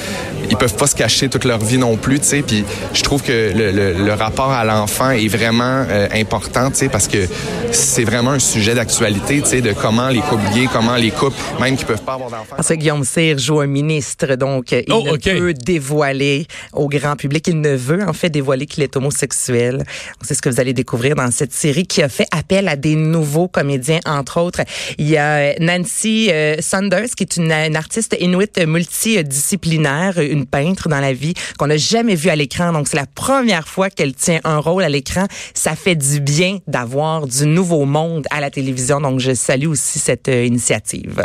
ils 0.49 0.57
peuvent 0.57 0.75
pas 0.75 0.87
se 0.87 0.95
cacher 0.95 1.29
toute 1.29 1.45
leur 1.45 1.59
vie 1.59 1.77
non 1.77 1.95
plus, 1.97 2.19
tu 2.19 2.25
sais. 2.27 2.41
Puis 2.41 2.63
je 2.93 3.01
trouve 3.03 3.21
que 3.23 3.51
le, 3.55 3.71
le, 3.71 3.93
le 4.05 4.13
rapport 4.13 4.51
à 4.51 4.63
l'enfant 4.65 5.11
est 5.11 5.27
vraiment 5.27 5.85
euh, 5.89 6.07
important, 6.13 6.69
tu 6.69 6.77
sais, 6.77 6.89
parce 6.89 7.07
que 7.07 7.27
c'est 7.71 8.03
vraiment 8.03 8.31
un 8.31 8.39
sujet 8.39 8.75
d'actualité, 8.75 9.41
tu 9.41 9.47
sais, 9.49 9.61
de 9.61 9.73
comment 9.73 10.09
les 10.09 10.19
couples 10.21 10.43
gays, 10.53 10.67
comment 10.71 10.95
les 10.95 11.11
couples, 11.11 11.35
même 11.59 11.75
qui 11.75 11.85
peuvent 11.85 12.01
pas 12.01 12.13
avoir 12.13 12.29
d'enfants. 12.29 12.55
Parce 12.55 12.67
que 12.67 12.73
Guillaume 12.75 13.03
Cyr 13.03 13.37
joue 13.37 13.59
un 13.61 13.67
ministre, 13.67 14.35
donc 14.35 14.73
euh, 14.73 14.81
il 14.87 14.93
Oh, 14.93 15.03
ne 15.05 15.11
OK. 15.13 15.23
peut 15.23 15.53
dévoiler 15.53 16.45
au 16.73 16.87
grand 16.87 17.15
public, 17.15 17.47
il 17.47 17.59
ne 17.61 17.75
veut 17.75 18.03
en 18.07 18.13
fait 18.13 18.29
dévoiler 18.29 18.65
qu'il 18.65 18.83
est 18.83 18.95
homosexuel. 18.95 19.83
C'est 20.21 20.35
ce 20.35 20.41
que 20.41 20.49
vous 20.49 20.59
allez 20.59 20.73
découvrir 20.73 21.15
dans 21.15 21.31
cette 21.31 21.53
série 21.53 21.87
qui 21.87 22.01
a 22.03 22.09
fait 22.09 22.27
appel 22.31 22.67
à 22.67 22.75
des 22.75 22.95
nouveaux 22.95 23.47
comédiens, 23.47 23.99
entre 24.05 24.39
autres. 24.39 24.61
Il 24.97 25.09
y 25.09 25.17
a 25.17 25.35
euh, 25.37 25.53
Nancy 25.59 26.29
euh, 26.31 26.55
Saunders, 26.59 27.09
qui 27.17 27.23
est 27.23 27.37
une, 27.37 27.51
une 27.51 27.75
artiste 27.75 28.15
inuit 28.19 28.51
multidisciplinaire, 28.67 30.17
une 30.33 30.45
peintre 30.45 30.89
dans 30.89 30.99
la 30.99 31.13
vie 31.13 31.33
qu'on 31.57 31.67
n'a 31.67 31.77
jamais 31.77 32.15
vue 32.15 32.29
à 32.29 32.35
l'écran. 32.35 32.73
Donc 32.73 32.87
c'est 32.87 32.97
la 32.97 33.05
première 33.05 33.67
fois 33.67 33.89
qu'elle 33.89 34.13
tient 34.13 34.39
un 34.43 34.57
rôle 34.57 34.83
à 34.83 34.89
l'écran. 34.89 35.27
Ça 35.53 35.75
fait 35.75 35.95
du 35.95 36.19
bien 36.19 36.57
d'avoir 36.67 37.27
du 37.27 37.45
nouveau 37.45 37.85
monde 37.85 38.25
à 38.31 38.41
la 38.41 38.49
télévision. 38.49 38.99
Donc 38.99 39.19
je 39.19 39.33
salue 39.33 39.67
aussi 39.67 39.99
cette 39.99 40.27
euh, 40.27 40.45
initiative. 40.45 41.23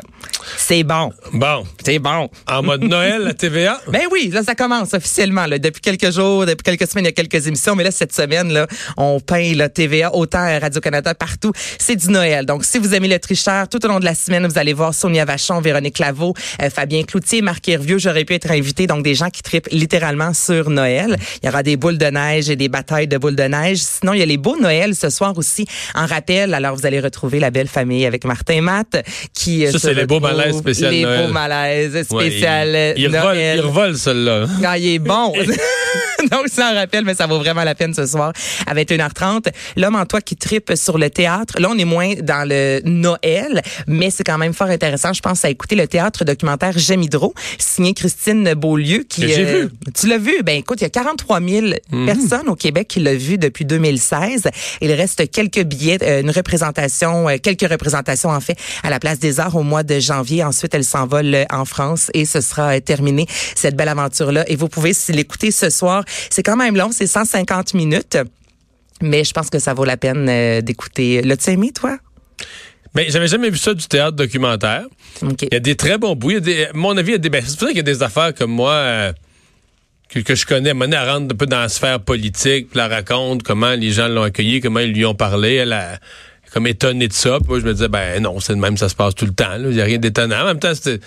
C'est 0.56 0.82
bon. 0.84 1.10
Bon, 1.32 1.64
C'est 1.84 1.98
bon. 1.98 2.28
en 2.46 2.62
mode 2.62 2.84
Noël, 2.84 3.22
la 3.22 3.34
TVA. 3.34 3.80
Ben 3.88 4.02
oui, 4.12 4.28
là, 4.32 4.42
ça 4.42 4.54
commence 4.54 4.94
officiellement. 4.94 5.46
Là. 5.46 5.58
Depuis 5.58 5.80
quelques 5.80 6.10
jours, 6.10 6.46
depuis 6.46 6.62
quelques 6.62 6.86
semaines, 6.88 7.04
il 7.04 7.08
y 7.08 7.10
a 7.10 7.12
quelques 7.12 7.46
émissions. 7.46 7.74
Mais 7.74 7.84
là, 7.84 7.90
cette 7.90 8.14
semaine, 8.14 8.52
là, 8.52 8.66
on 8.96 9.20
peint 9.20 9.52
la 9.54 9.68
TVA, 9.68 10.14
autant 10.14 10.38
à 10.38 10.58
Radio-Canada, 10.58 11.14
partout. 11.14 11.52
C'est 11.78 11.96
du 11.96 12.08
Noël. 12.10 12.46
Donc, 12.46 12.64
si 12.64 12.78
vous 12.78 12.94
aimez 12.94 13.08
le 13.08 13.18
tricheur, 13.18 13.68
tout 13.68 13.84
au 13.84 13.88
long 13.88 14.00
de 14.00 14.04
la 14.04 14.14
semaine, 14.14 14.46
vous 14.46 14.58
allez 14.58 14.72
voir 14.72 14.94
Sonia 14.94 15.24
Vachon, 15.24 15.60
Véronique 15.60 15.98
Laveau, 15.98 16.34
euh, 16.62 16.70
Fabien 16.70 17.02
Cloutier, 17.04 17.42
Marc 17.42 17.68
Hervieux. 17.68 17.98
J'aurais 17.98 18.24
pu 18.24 18.34
être 18.34 18.50
invité. 18.50 18.86
Donc, 18.86 18.97
des 19.02 19.14
gens 19.14 19.30
qui 19.30 19.42
tripent 19.42 19.68
littéralement 19.70 20.32
sur 20.34 20.70
Noël. 20.70 21.16
Il 21.42 21.46
y 21.46 21.48
aura 21.48 21.62
des 21.62 21.76
boules 21.76 21.98
de 21.98 22.06
neige 22.06 22.50
et 22.50 22.56
des 22.56 22.68
batailles 22.68 23.08
de 23.08 23.18
boules 23.18 23.36
de 23.36 23.42
neige. 23.44 23.78
Sinon, 23.78 24.12
il 24.12 24.20
y 24.20 24.22
a 24.22 24.26
les 24.26 24.36
beaux 24.36 24.56
Noëls 24.58 24.94
ce 24.94 25.10
soir 25.10 25.32
aussi. 25.36 25.66
En 25.94 26.06
rappel, 26.06 26.54
alors, 26.54 26.76
vous 26.76 26.86
allez 26.86 27.00
retrouver 27.00 27.38
la 27.40 27.50
belle 27.50 27.68
famille 27.68 28.06
avec 28.06 28.24
Martin 28.24 28.54
et 28.54 28.60
Matt, 28.60 29.04
qui 29.34 29.66
euh, 29.66 29.72
Ça, 29.72 29.78
c'est 29.78 29.94
les 29.94 30.06
beaux 30.06 30.20
malaises 30.20 30.56
spécial 30.58 30.92
Les 30.92 31.02
Noël. 31.02 31.26
beaux 31.26 31.32
malaises 31.32 31.94
Ouais, 32.10 32.30
spécial 32.30 32.74
euh, 32.74 32.92
il, 32.96 33.02
il 33.04 33.06
revole, 33.08 33.34
Noël. 33.34 33.56
il 33.58 33.60
revole, 33.66 33.96
celle-là. 33.96 34.46
Ah, 34.64 34.78
il 34.78 34.94
est 34.94 34.98
bon. 34.98 35.32
Donc, 36.30 36.48
ça 36.48 36.72
en 36.72 36.74
rappelle, 36.74 37.04
mais 37.04 37.14
ça 37.14 37.26
vaut 37.26 37.38
vraiment 37.38 37.64
la 37.64 37.74
peine 37.74 37.94
ce 37.94 38.06
soir 38.06 38.32
à 38.66 38.74
21h30. 38.74 39.48
L'homme 39.76 39.96
en 39.96 40.06
toi 40.06 40.20
qui 40.20 40.36
tripe 40.36 40.72
sur 40.74 40.98
le 40.98 41.10
théâtre. 41.10 41.60
Là, 41.60 41.68
on 41.70 41.78
est 41.78 41.84
moins 41.84 42.14
dans 42.20 42.48
le 42.48 42.80
Noël, 42.84 43.62
mais 43.86 44.10
c'est 44.10 44.24
quand 44.24 44.38
même 44.38 44.52
fort 44.52 44.68
intéressant. 44.68 45.12
Je 45.12 45.20
pense 45.20 45.44
à 45.44 45.50
écouter 45.50 45.76
le 45.76 45.86
théâtre 45.86 46.24
documentaire 46.24 46.72
J'aime 46.76 47.02
Hydro, 47.02 47.34
signé 47.58 47.94
Christine 47.94 48.54
Beaulieu. 48.54 49.04
Qui, 49.08 49.28
j'ai 49.28 49.44
vu. 49.44 49.62
Mhm. 49.64 49.70
Tu 49.94 50.06
l'as 50.08 50.18
vu? 50.18 50.42
Ben, 50.42 50.58
écoute, 50.58 50.80
il 50.80 50.84
y 50.84 50.86
a 50.86 50.90
43 50.90 51.40
000 51.40 51.66
personnes 52.06 52.48
au 52.48 52.56
Québec 52.56 52.88
qui 52.88 53.00
l'ont 53.00 53.16
vu 53.16 53.38
depuis 53.38 53.64
2016. 53.64 54.48
Il 54.80 54.92
reste 54.92 55.30
quelques 55.30 55.62
billets, 55.62 55.98
euh, 56.02 56.20
une 56.20 56.30
représentation, 56.30 57.28
euh, 57.28 57.36
quelques 57.42 57.70
représentations, 57.70 58.30
en 58.30 58.40
fait, 58.40 58.56
à 58.82 58.90
la 58.90 58.98
Place 58.98 59.18
des 59.18 59.40
Arts 59.40 59.56
au 59.56 59.62
mois 59.62 59.82
de 59.82 59.98
janvier. 59.98 60.44
Ensuite, 60.44 60.74
elle 60.74 60.84
s'envole 60.84 61.34
euh, 61.34 61.44
en 61.50 61.64
France 61.64 62.10
et 62.14 62.24
ce 62.24 62.40
sera 62.40 62.74
euh, 62.74 62.80
terminé, 62.80 63.26
cette 63.54 63.76
belle 63.76 63.88
aventure-là. 63.88 64.44
Et 64.48 64.56
vous 64.56 64.68
pouvez 64.68 64.92
l'écouter 65.08 65.50
ce 65.50 65.70
soir. 65.70 66.04
C'est 66.30 66.42
quand 66.42 66.56
même 66.56 66.76
long, 66.76 66.90
c'est 66.92 67.06
150 67.06 67.74
minutes. 67.74 68.18
Mais 69.00 69.24
je 69.24 69.32
pense 69.32 69.50
que 69.50 69.58
ça 69.58 69.74
vaut 69.74 69.84
la 69.84 69.96
peine 69.96 70.28
euh, 70.28 70.60
d'écouter. 70.60 71.22
L'as-tu 71.22 71.50
aimé, 71.50 71.72
toi? 71.72 71.98
Mais 72.94 73.10
j'avais 73.10 73.28
jamais 73.28 73.50
vu 73.50 73.58
ça 73.58 73.74
du 73.74 73.86
théâtre 73.86 74.16
documentaire. 74.16 74.84
Il 75.22 75.48
y 75.52 75.56
a 75.56 75.60
des 75.60 75.76
très 75.76 75.98
bons 75.98 76.16
bouts. 76.16 76.30
Il 76.30 76.34
y 76.34 76.36
a 76.36 76.40
des, 76.40 76.64
à 76.66 76.72
mon 76.74 76.96
avis, 76.96 77.10
il 77.10 77.12
y 77.12 77.14
a 77.14 77.18
des, 77.18 77.30
ben, 77.30 77.42
c'est 77.44 77.58
pour 77.58 77.60
ça 77.60 77.66
qu'il 77.68 77.76
y 77.76 77.80
a 77.80 77.84
des 77.84 78.02
affaires 78.02 78.34
comme 78.34 78.50
moi 78.50 78.72
euh, 78.72 79.12
que, 80.08 80.20
que 80.20 80.34
je 80.34 80.46
connais. 80.46 80.74
Monnaie, 80.74 80.96
elle 81.00 81.08
rentre 81.08 81.34
un 81.34 81.36
peu 81.36 81.46
dans 81.46 81.60
la 81.60 81.68
sphère 81.68 82.00
politique, 82.00 82.70
puis 82.70 82.80
elle 82.80 82.92
raconte 82.92 83.42
comment 83.42 83.74
les 83.74 83.90
gens 83.90 84.08
l'ont 84.08 84.22
accueilli, 84.22 84.60
comment 84.60 84.80
ils 84.80 84.92
lui 84.92 85.04
ont 85.04 85.14
parlé. 85.14 85.54
Elle 85.54 85.72
a 85.74 85.98
comme 86.52 86.66
étonnée 86.66 87.08
de 87.08 87.12
ça. 87.12 87.38
Puis 87.40 87.48
moi, 87.48 87.60
je 87.60 87.66
me 87.66 87.72
disais, 87.72 87.88
ben 87.88 88.22
non, 88.22 88.40
c'est 88.40 88.54
le 88.54 88.58
même, 88.58 88.76
ça 88.76 88.88
se 88.88 88.94
passe 88.94 89.14
tout 89.14 89.26
le 89.26 89.34
temps. 89.34 89.56
là. 89.56 89.68
Il 89.68 89.76
n'y 89.76 89.80
a 89.80 89.84
rien 89.84 89.98
d'étonnant. 89.98 90.40
En 90.42 90.46
même 90.46 90.58
temps, 90.58 90.74
c'était... 90.74 91.00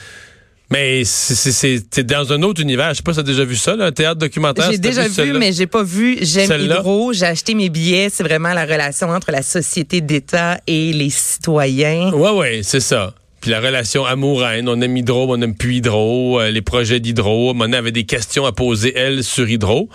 Mais 0.71 1.03
c'est- 1.03 1.35
c'est 1.35 1.51
c'est- 1.51 1.83
c'est 1.93 2.05
dans 2.05 2.31
un 2.31 2.41
autre 2.43 2.61
univers. 2.61 2.89
Je 2.91 2.97
sais 2.97 3.03
pas 3.03 3.11
si 3.11 3.17
tu 3.17 3.19
as 3.21 3.23
déjà 3.23 3.43
vu 3.43 3.57
ça, 3.57 3.75
là, 3.75 3.85
un 3.87 3.91
théâtre 3.91 4.19
documentaire. 4.19 4.71
J'ai 4.71 4.79
t'as 4.79 4.87
déjà 4.89 5.07
vu, 5.07 5.33
mais 5.33 5.51
j'ai 5.51 5.67
pas 5.67 5.83
vu 5.83 6.17
J'aime? 6.21 6.49
Hydro. 6.61 7.11
J'ai 7.13 7.25
acheté 7.25 7.53
mes 7.55 7.69
billets. 7.69 8.09
C'est 8.09 8.23
vraiment 8.23 8.53
la 8.53 8.63
relation 8.63 9.09
entre 9.09 9.31
la 9.31 9.41
société 9.41 9.99
d'État 9.99 10.59
et 10.67 10.93
les 10.93 11.09
citoyens. 11.09 12.11
Ouais, 12.13 12.31
ouais, 12.31 12.61
c'est 12.63 12.79
ça. 12.79 13.13
Puis 13.41 13.51
la 13.51 13.59
relation 13.59 14.05
amour-haine, 14.05 14.69
on 14.69 14.79
aime 14.81 14.95
Hydro, 14.95 15.25
on 15.35 15.41
aime 15.41 15.55
plus 15.55 15.77
Hydro, 15.77 16.39
euh, 16.39 16.51
les 16.51 16.61
projets 16.61 16.99
d'Hydro. 16.99 17.53
Monet 17.53 17.75
avait 17.77 17.91
des 17.91 18.05
questions 18.05 18.45
à 18.45 18.51
poser, 18.51 18.93
elle, 18.95 19.23
sur 19.23 19.49
Hydro. 19.49 19.89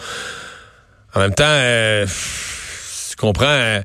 En 1.15 1.21
même 1.21 1.35
temps, 1.35 1.45
euh, 1.47 2.05
tu 3.11 3.17
comprends, 3.17 3.47
euh, 3.47 3.81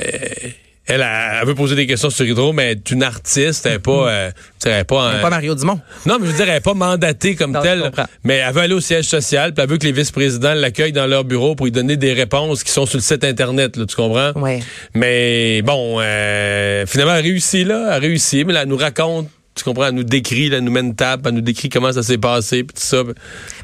euh, 0.00 0.48
elle, 0.88 1.06
elle 1.40 1.46
veut 1.46 1.54
poser 1.54 1.76
des 1.76 1.86
questions 1.86 2.10
sur 2.10 2.24
Hydro, 2.26 2.52
mais 2.52 2.64
elle 2.72 2.78
est 2.78 2.90
une 2.90 3.02
artiste, 3.02 3.66
elle 3.66 3.74
est 3.74 3.78
pas... 3.78 4.08
euh, 4.10 4.30
tu 4.30 4.36
sais, 4.58 4.70
elle 4.70 4.80
est 4.80 4.84
pas, 4.84 5.18
en- 5.18 5.22
Pas 5.22 5.30
Mario 5.30 5.54
Dumont. 5.54 5.80
non, 6.06 6.18
mais 6.18 6.26
je 6.26 6.30
veux 6.32 6.36
dire, 6.36 6.48
elle 6.48 6.54
n'est 6.54 6.60
pas 6.60 6.74
mandatée 6.74 7.36
comme 7.36 7.52
Non, 7.52 7.60
telle, 7.62 7.90
mais 8.24 8.36
elle 8.36 8.52
veut 8.54 8.62
aller 8.62 8.74
au 8.74 8.80
siège 8.80 9.04
social, 9.04 9.52
puis 9.54 9.62
elle 9.62 9.70
veut 9.70 9.78
que 9.78 9.86
les 9.86 9.92
vice-présidents 9.92 10.54
l'accueillent 10.54 10.92
dans 10.92 11.06
leur 11.06 11.24
bureau 11.24 11.54
pour 11.54 11.66
lui 11.66 11.72
donner 11.72 11.96
des 11.96 12.12
réponses 12.12 12.64
qui 12.64 12.72
sont 12.72 12.86
sur 12.86 12.98
le 12.98 13.02
site 13.02 13.22
Internet, 13.24 13.76
là, 13.76 13.86
tu 13.86 13.94
comprends? 13.96 14.32
Ouais. 14.34 14.60
Mais 14.94 15.62
bon, 15.62 15.98
euh, 16.00 16.84
finalement, 16.86 17.12
elle 17.12 17.18
a 17.20 17.22
réussi, 17.22 17.64
là, 17.64 17.84
elle 17.88 17.92
a 17.94 17.98
réussi, 17.98 18.44
mais 18.44 18.52
là, 18.52 18.62
elle 18.62 18.68
nous 18.68 18.76
raconte 18.76 19.28
tu 19.58 19.64
comprends, 19.64 19.86
elle 19.86 19.94
nous 19.94 20.04
décrit, 20.04 20.46
elle 20.52 20.60
nous 20.64 20.70
met 20.72 20.80
une 20.80 20.94
table, 20.94 21.22
elle 21.26 21.34
nous 21.34 21.40
décrit 21.40 21.68
comment 21.68 21.92
ça 21.92 22.02
s'est 22.02 22.18
passé, 22.18 22.64
puis 22.64 22.74
tout 22.74 22.82
ça. 22.86 23.02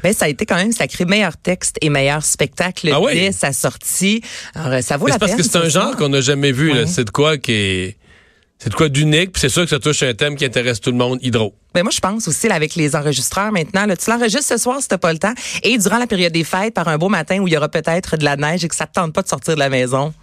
Ben, 0.03 0.13
ça 0.13 0.25
a 0.25 0.27
été 0.27 0.45
quand 0.45 0.55
même 0.57 0.71
sacré 0.71 1.05
meilleur 1.05 1.37
texte 1.37 1.77
et 1.81 1.89
meilleur 1.89 2.23
spectacle 2.23 2.89
Ah 2.93 2.99
oui? 3.01 3.13
dès 3.13 3.31
sa 3.31 3.53
sortie. 3.53 4.21
Alors, 4.53 4.73
euh, 4.73 4.81
ça 4.81 4.97
vaut 4.97 5.05
Mais 5.05 5.11
la 5.11 5.15
C'est 5.15 5.19
parce 5.19 5.31
peine. 5.31 5.41
que 5.41 5.43
c'est 5.51 5.57
un 5.57 5.69
genre 5.69 5.95
qu'on 5.95 6.09
n'a 6.09 6.21
jamais 6.21 6.51
vu. 6.51 6.71
C'est 6.87 7.05
de 7.05 7.09
quoi 7.11 7.37
qui 7.37 7.51
est. 7.53 7.97
C'est 8.57 8.69
de 8.69 8.75
quoi 8.75 8.87
d'unique, 8.87 9.33
puis 9.33 9.41
c'est 9.41 9.49
sûr 9.49 9.63
que 9.63 9.69
ça 9.69 9.79
touche 9.79 10.01
un 10.03 10.13
thème 10.13 10.37
qui 10.37 10.45
intéresse 10.45 10.79
tout 10.79 10.89
le 10.89 10.95
monde, 10.97 11.19
hydro. 11.21 11.53
Ben 11.73 11.83
moi, 11.83 11.91
je 11.93 11.99
pense 11.99 12.25
aussi 12.29 12.47
là, 12.47 12.55
avec 12.55 12.75
les 12.75 12.95
enregistreurs 12.95 13.51
maintenant. 13.51 13.85
Là, 13.85 13.97
tu 13.97 14.09
l'enregistres 14.09 14.45
ce 14.47 14.57
soir 14.57 14.81
si 14.81 14.87
t'as 14.87 14.97
pas 14.97 15.11
le 15.11 15.19
temps. 15.19 15.33
Et 15.61 15.77
durant 15.77 15.97
la 15.97 16.07
période 16.07 16.31
des 16.31 16.45
fêtes, 16.45 16.73
par 16.73 16.87
un 16.87 16.97
beau 16.97 17.09
matin 17.09 17.39
où 17.39 17.47
il 17.49 17.53
y 17.53 17.57
aura 17.57 17.67
peut-être 17.67 18.15
de 18.15 18.23
la 18.23 18.37
neige 18.37 18.63
et 18.63 18.69
que 18.69 18.75
ça 18.75 18.87
te 18.87 18.93
tente 18.93 19.11
pas 19.13 19.23
de 19.23 19.27
sortir 19.27 19.55
de 19.55 19.59
la 19.59 19.67
maison. 19.69 20.13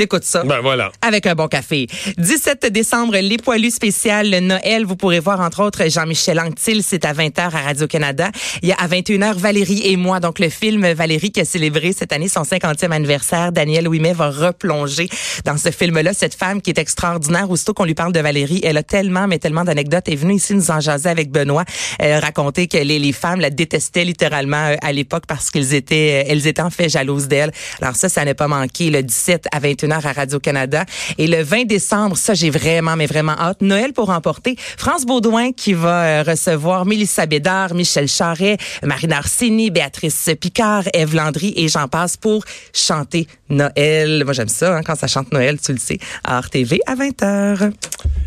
T'écoutes 0.00 0.24
ça. 0.24 0.44
Ben 0.44 0.60
voilà. 0.62 0.92
Avec 1.02 1.26
un 1.26 1.34
bon 1.34 1.46
café. 1.46 1.86
17 2.16 2.72
décembre, 2.72 3.18
les 3.18 3.36
poilus 3.36 3.70
spécial 3.70 4.30
Noël. 4.30 4.86
Vous 4.86 4.96
pourrez 4.96 5.20
voir, 5.20 5.40
entre 5.40 5.62
autres, 5.62 5.90
Jean-Michel 5.90 6.40
Anctil. 6.40 6.82
C'est 6.82 7.04
à 7.04 7.12
20h 7.12 7.38
à 7.38 7.60
Radio-Canada. 7.60 8.30
Il 8.62 8.70
y 8.70 8.72
a 8.72 8.76
à 8.76 8.88
21h 8.88 9.34
Valérie 9.34 9.82
et 9.84 9.98
moi. 9.98 10.18
Donc, 10.18 10.38
le 10.38 10.48
film 10.48 10.90
Valérie 10.92 11.32
qui 11.32 11.40
a 11.42 11.44
célébré 11.44 11.92
cette 11.92 12.14
année 12.14 12.30
son 12.30 12.44
50e 12.44 12.92
anniversaire. 12.92 13.52
Daniel 13.52 13.88
Ouimet 13.88 14.14
va 14.14 14.30
replonger 14.30 15.10
dans 15.44 15.58
ce 15.58 15.70
film-là. 15.70 16.14
Cette 16.14 16.34
femme 16.34 16.62
qui 16.62 16.70
est 16.70 16.78
extraordinaire. 16.78 17.50
Aussitôt 17.50 17.74
qu'on 17.74 17.84
lui 17.84 17.92
parle 17.92 18.14
de 18.14 18.20
Valérie, 18.20 18.62
elle 18.64 18.78
a 18.78 18.82
tellement, 18.82 19.28
mais 19.28 19.38
tellement 19.38 19.64
d'anecdotes. 19.64 20.04
Elle 20.06 20.14
est 20.14 20.16
venue 20.16 20.36
ici 20.36 20.54
nous 20.54 20.70
en 20.70 20.80
jaser 20.80 21.10
avec 21.10 21.30
Benoît. 21.30 21.66
Elle 21.98 22.12
a 22.12 22.20
raconté 22.20 22.68
que 22.68 22.78
les, 22.78 22.98
les 22.98 23.12
femmes 23.12 23.40
la 23.40 23.50
détestaient 23.50 24.06
littéralement 24.06 24.68
euh, 24.68 24.76
à 24.80 24.94
l'époque 24.94 25.24
parce 25.28 25.50
qu'elles 25.50 25.74
étaient, 25.74 26.24
elles 26.26 26.46
étaient 26.46 26.62
en 26.62 26.70
fait 26.70 26.88
jalouses 26.88 27.28
d'elle. 27.28 27.52
Alors 27.82 27.96
ça, 27.96 28.08
ça 28.08 28.24
n'a 28.24 28.34
pas 28.34 28.48
manqué. 28.48 28.88
Le 28.88 29.02
17 29.02 29.48
à 29.52 29.58
21h 29.90 30.06
à 30.06 30.12
Radio-Canada. 30.12 30.84
Et 31.18 31.26
le 31.26 31.42
20 31.42 31.64
décembre, 31.64 32.16
ça, 32.16 32.34
j'ai 32.34 32.50
vraiment, 32.50 32.96
mais 32.96 33.06
vraiment 33.06 33.32
hâte. 33.38 33.60
Noël 33.60 33.92
pour 33.92 34.10
emporter. 34.10 34.56
France 34.76 35.04
Baudouin 35.04 35.52
qui 35.52 35.72
va 35.72 36.04
euh, 36.04 36.22
recevoir 36.26 36.86
Mélissa 36.86 37.26
Bédard, 37.26 37.74
Michel 37.74 38.08
Charret, 38.08 38.56
Marine 38.82 39.12
Arseni, 39.12 39.70
Béatrice 39.70 40.30
Picard, 40.40 40.84
Eve 40.94 41.14
Landry 41.14 41.52
et 41.56 41.68
j'en 41.68 41.88
passe 41.88 42.16
pour 42.16 42.44
chanter 42.72 43.26
Noël. 43.48 44.22
Moi, 44.24 44.32
j'aime 44.32 44.48
ça, 44.48 44.76
hein, 44.76 44.82
quand 44.84 44.94
ça 44.94 45.06
chante 45.06 45.32
Noël, 45.32 45.58
tu 45.60 45.72
le 45.72 45.78
sais, 45.78 45.98
à 46.24 46.40
RTV 46.40 46.80
à 46.86 46.94
20h. 46.94 47.72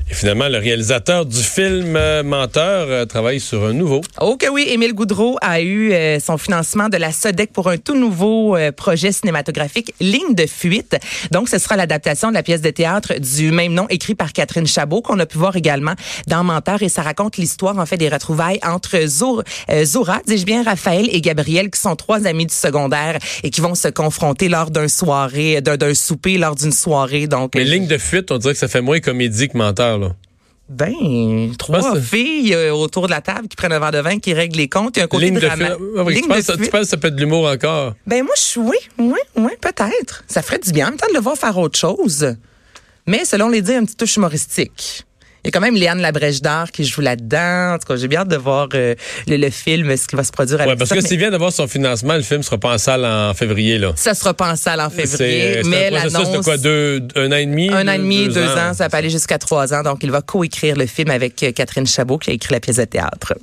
Et 0.10 0.14
finalement, 0.14 0.50
le 0.50 0.58
réalisateur 0.58 1.26
du 1.26 1.42
film 1.42 1.96
euh, 1.96 2.24
Menteur 2.24 2.88
euh, 2.90 3.06
travaille 3.06 3.40
sur 3.40 3.64
un 3.64 3.74
nouveau. 3.74 4.02
Oh 4.20 4.36
que 4.38 4.50
oui, 4.50 4.66
Émile 4.70 4.94
Goudreau 4.94 5.38
a 5.42 5.62
eu 5.62 5.94
euh, 5.94 6.20
son 6.20 6.38
financement 6.38 6.90
de 6.90 6.98
la 6.98 7.12
SODEC 7.12 7.54
pour 7.54 7.70
un 7.70 7.78
tout 7.78 7.96
nouveau 7.96 8.58
projet 8.76 9.12
cinématographique, 9.12 9.94
Ligne 10.00 10.36
de 10.36 10.46
fuite. 10.46 10.98
Donc, 11.32 11.43
ce 11.50 11.58
sera 11.58 11.76
l'adaptation 11.76 12.30
de 12.30 12.34
la 12.34 12.44
pièce 12.44 12.62
de 12.62 12.70
théâtre 12.70 13.14
du 13.20 13.52
même 13.52 13.74
nom, 13.74 13.88
écrit 13.90 14.16
par 14.16 14.34
Catherine 14.34 14.68
Chabot, 14.68 15.02
qu'on 15.02 15.20
a 15.20 15.26
pu 15.26 15.38
voir 15.38 15.56
également 15.56 15.94
dans 16.28 16.44
Menteur. 16.44 16.82
Et 16.84 16.90
ça 16.90 17.02
raconte 17.02 17.38
l'histoire, 17.38 17.78
en 17.78 17.86
fait, 17.86 17.98
des 17.98 18.10
retrouvailles 18.10 18.60
entre 18.64 19.06
Zour- 19.08 19.44
euh, 19.70 19.86
Zora, 19.86 20.22
dis-je 20.28 20.46
bien, 20.46 20.64
Raphaël 20.64 21.08
et 21.12 21.22
Gabriel, 21.22 21.70
qui 21.70 21.80
sont 21.80 21.96
trois 21.96 22.26
amis 22.26 22.46
du 22.46 22.54
secondaire 22.56 23.18
et 23.44 23.50
qui 23.50 23.62
vont 23.62 23.76
se 23.76 23.88
confronter 23.88 24.50
lors 24.50 24.72
d'un 24.72 24.88
soirée, 24.88 25.62
d'un 25.62 25.78
d'un 25.78 25.94
souper, 25.94 26.38
lors 26.38 26.56
d'une 26.56 26.72
soirée. 26.72 27.28
Donc, 27.28 27.56
Mais 27.56 27.62
euh, 27.62 27.66
ligne 27.66 27.88
de 27.88 27.98
fuite, 27.98 28.32
on 28.32 28.38
dirait 28.38 28.54
que 28.54 28.60
ça 28.60 28.68
fait 28.68 28.82
moins 28.82 29.00
comédie 29.00 29.50
que 29.50 29.58
menteur. 29.58 29.98
Là. 30.00 30.10
Ben, 30.70 31.52
trois 31.58 32.00
filles 32.00 32.54
euh, 32.54 32.74
autour 32.74 33.08
de 33.08 33.12
la 33.12 33.22
table 33.22 33.48
qui 33.48 33.56
prennent 33.56 33.74
un 33.74 33.80
verre 33.80 33.92
de 33.92 34.00
vin, 34.00 34.20
qui 34.20 34.34
règlent 34.34 34.58
les 34.58 34.70
comptes. 34.70 34.96
Il 34.96 35.00
y 35.00 35.02
a 35.02 35.06
un 35.06 35.08
côté 35.08 35.26
Ligne 35.26 35.36
de 35.36 35.40
drama-. 35.42 35.76
Ah 35.98 36.04
oui, 36.04 36.14
Ligne 36.16 36.24
tu, 36.24 36.30
de 36.30 36.34
penses, 36.34 36.46
tu 36.46 36.58
fuite. 36.58 36.72
penses 36.72 36.82
que 36.82 36.88
ça 36.88 36.98
peut 36.98 37.08
être 37.10 37.16
de 37.16 37.20
l'humour 37.22 37.48
encore? 37.48 37.94
Ben 38.08 38.24
moi, 38.24 38.34
je 38.38 38.42
suis 38.42 38.60
oui, 38.62 38.78
oui, 38.98 39.20
oui, 39.36 39.52
peut-être. 39.60 40.24
Ça 40.28 40.42
ferait 40.42 40.60
du 40.60 40.72
bien 40.72 40.88
en 40.88 40.90
même 40.92 41.00
temps 41.00 41.08
de 41.10 41.14
le 41.14 41.20
voir 41.20 41.38
faire 41.38 41.58
autre 41.58 41.78
chose. 41.78 42.36
Mais 43.06 43.26
selon 43.26 43.50
les 43.50 43.62
dires, 43.62 43.80
une 43.80 43.86
petite 43.86 44.00
touche 44.00 44.16
humoristique. 44.16 45.04
Il 45.44 45.48
y 45.48 45.50
a 45.50 45.52
quand 45.52 45.60
même 45.60 45.76
Léane 45.76 46.00
Labrèche 46.00 46.42
d'Art 46.42 46.72
qui 46.72 46.86
joue 46.86 47.02
là-dedans. 47.02 47.74
En 47.74 47.78
tout 47.78 47.86
cas, 47.86 47.98
j'ai 47.98 48.08
bien 48.08 48.22
hâte 48.22 48.30
de 48.30 48.38
voir 48.38 48.70
euh, 48.76 48.96
le, 49.28 49.36
le 49.36 49.50
film, 49.50 49.96
ce 49.98 50.08
qui 50.08 50.16
va 50.16 50.24
se 50.24 50.32
produire 50.32 50.62
avec 50.62 50.70
Ouais, 50.72 50.78
parce 50.78 50.90
ça. 50.90 50.96
que 50.96 51.02
mais 51.02 51.08
s'il 51.08 51.18
vient 51.20 51.32
d'avoir 51.32 51.52
son 51.52 51.68
financement, 51.68 52.14
le 52.16 52.22
film 52.22 52.44
sera 52.44 52.58
pas 52.58 52.74
en 52.74 52.78
salle 52.78 53.04
en 53.06 53.34
février. 53.34 53.78
Là. 53.78 53.92
ça 53.98 54.14
sera 54.14 54.34
pas 54.34 54.54
en 54.54 54.56
salle 54.56 54.80
en 54.80 54.90
février, 54.90 55.62
mais 55.66 55.90
processus 55.92 56.14
de 56.14 56.18
l'annonce... 56.24 56.46
quoi? 56.46 56.58
Deux, 56.58 57.02
un 57.18 57.32
an 57.34 57.36
et 57.36 57.46
demi? 57.46 57.70
Un 57.74 57.88
an 57.90 57.92
et 57.92 57.98
demi, 57.98 58.30
deux, 58.30 58.42
ans, 58.42 58.70
ans. 58.70 58.74
ça 58.74 58.88
peut 58.88 58.96
aller 58.98 59.10
jusqu'à 59.10 59.38
trois 59.38 59.74
ans. 59.74 59.84
Donc, 59.84 60.00
il 60.04 60.12
va 60.12 60.22
coécrire 60.22 60.78
le 60.78 60.86
film 60.86 61.10
avec 61.12 61.44
euh, 61.44 61.52
Catherine 61.52 61.86
Chabot, 61.88 62.18
qui 62.18 62.30
a 62.30 62.34
écrit 62.34 62.54
la 62.54 62.62
pièce 62.62 62.78
de 62.78 62.86
théâtre. 62.86 63.34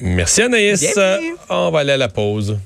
Merci 0.00 0.42
Anaïs. 0.42 0.80
Bienvenue. 0.80 1.34
On 1.48 1.70
va 1.72 1.80
aller 1.80 1.92
à 1.92 1.96
la 1.96 2.08
pause. 2.08 2.56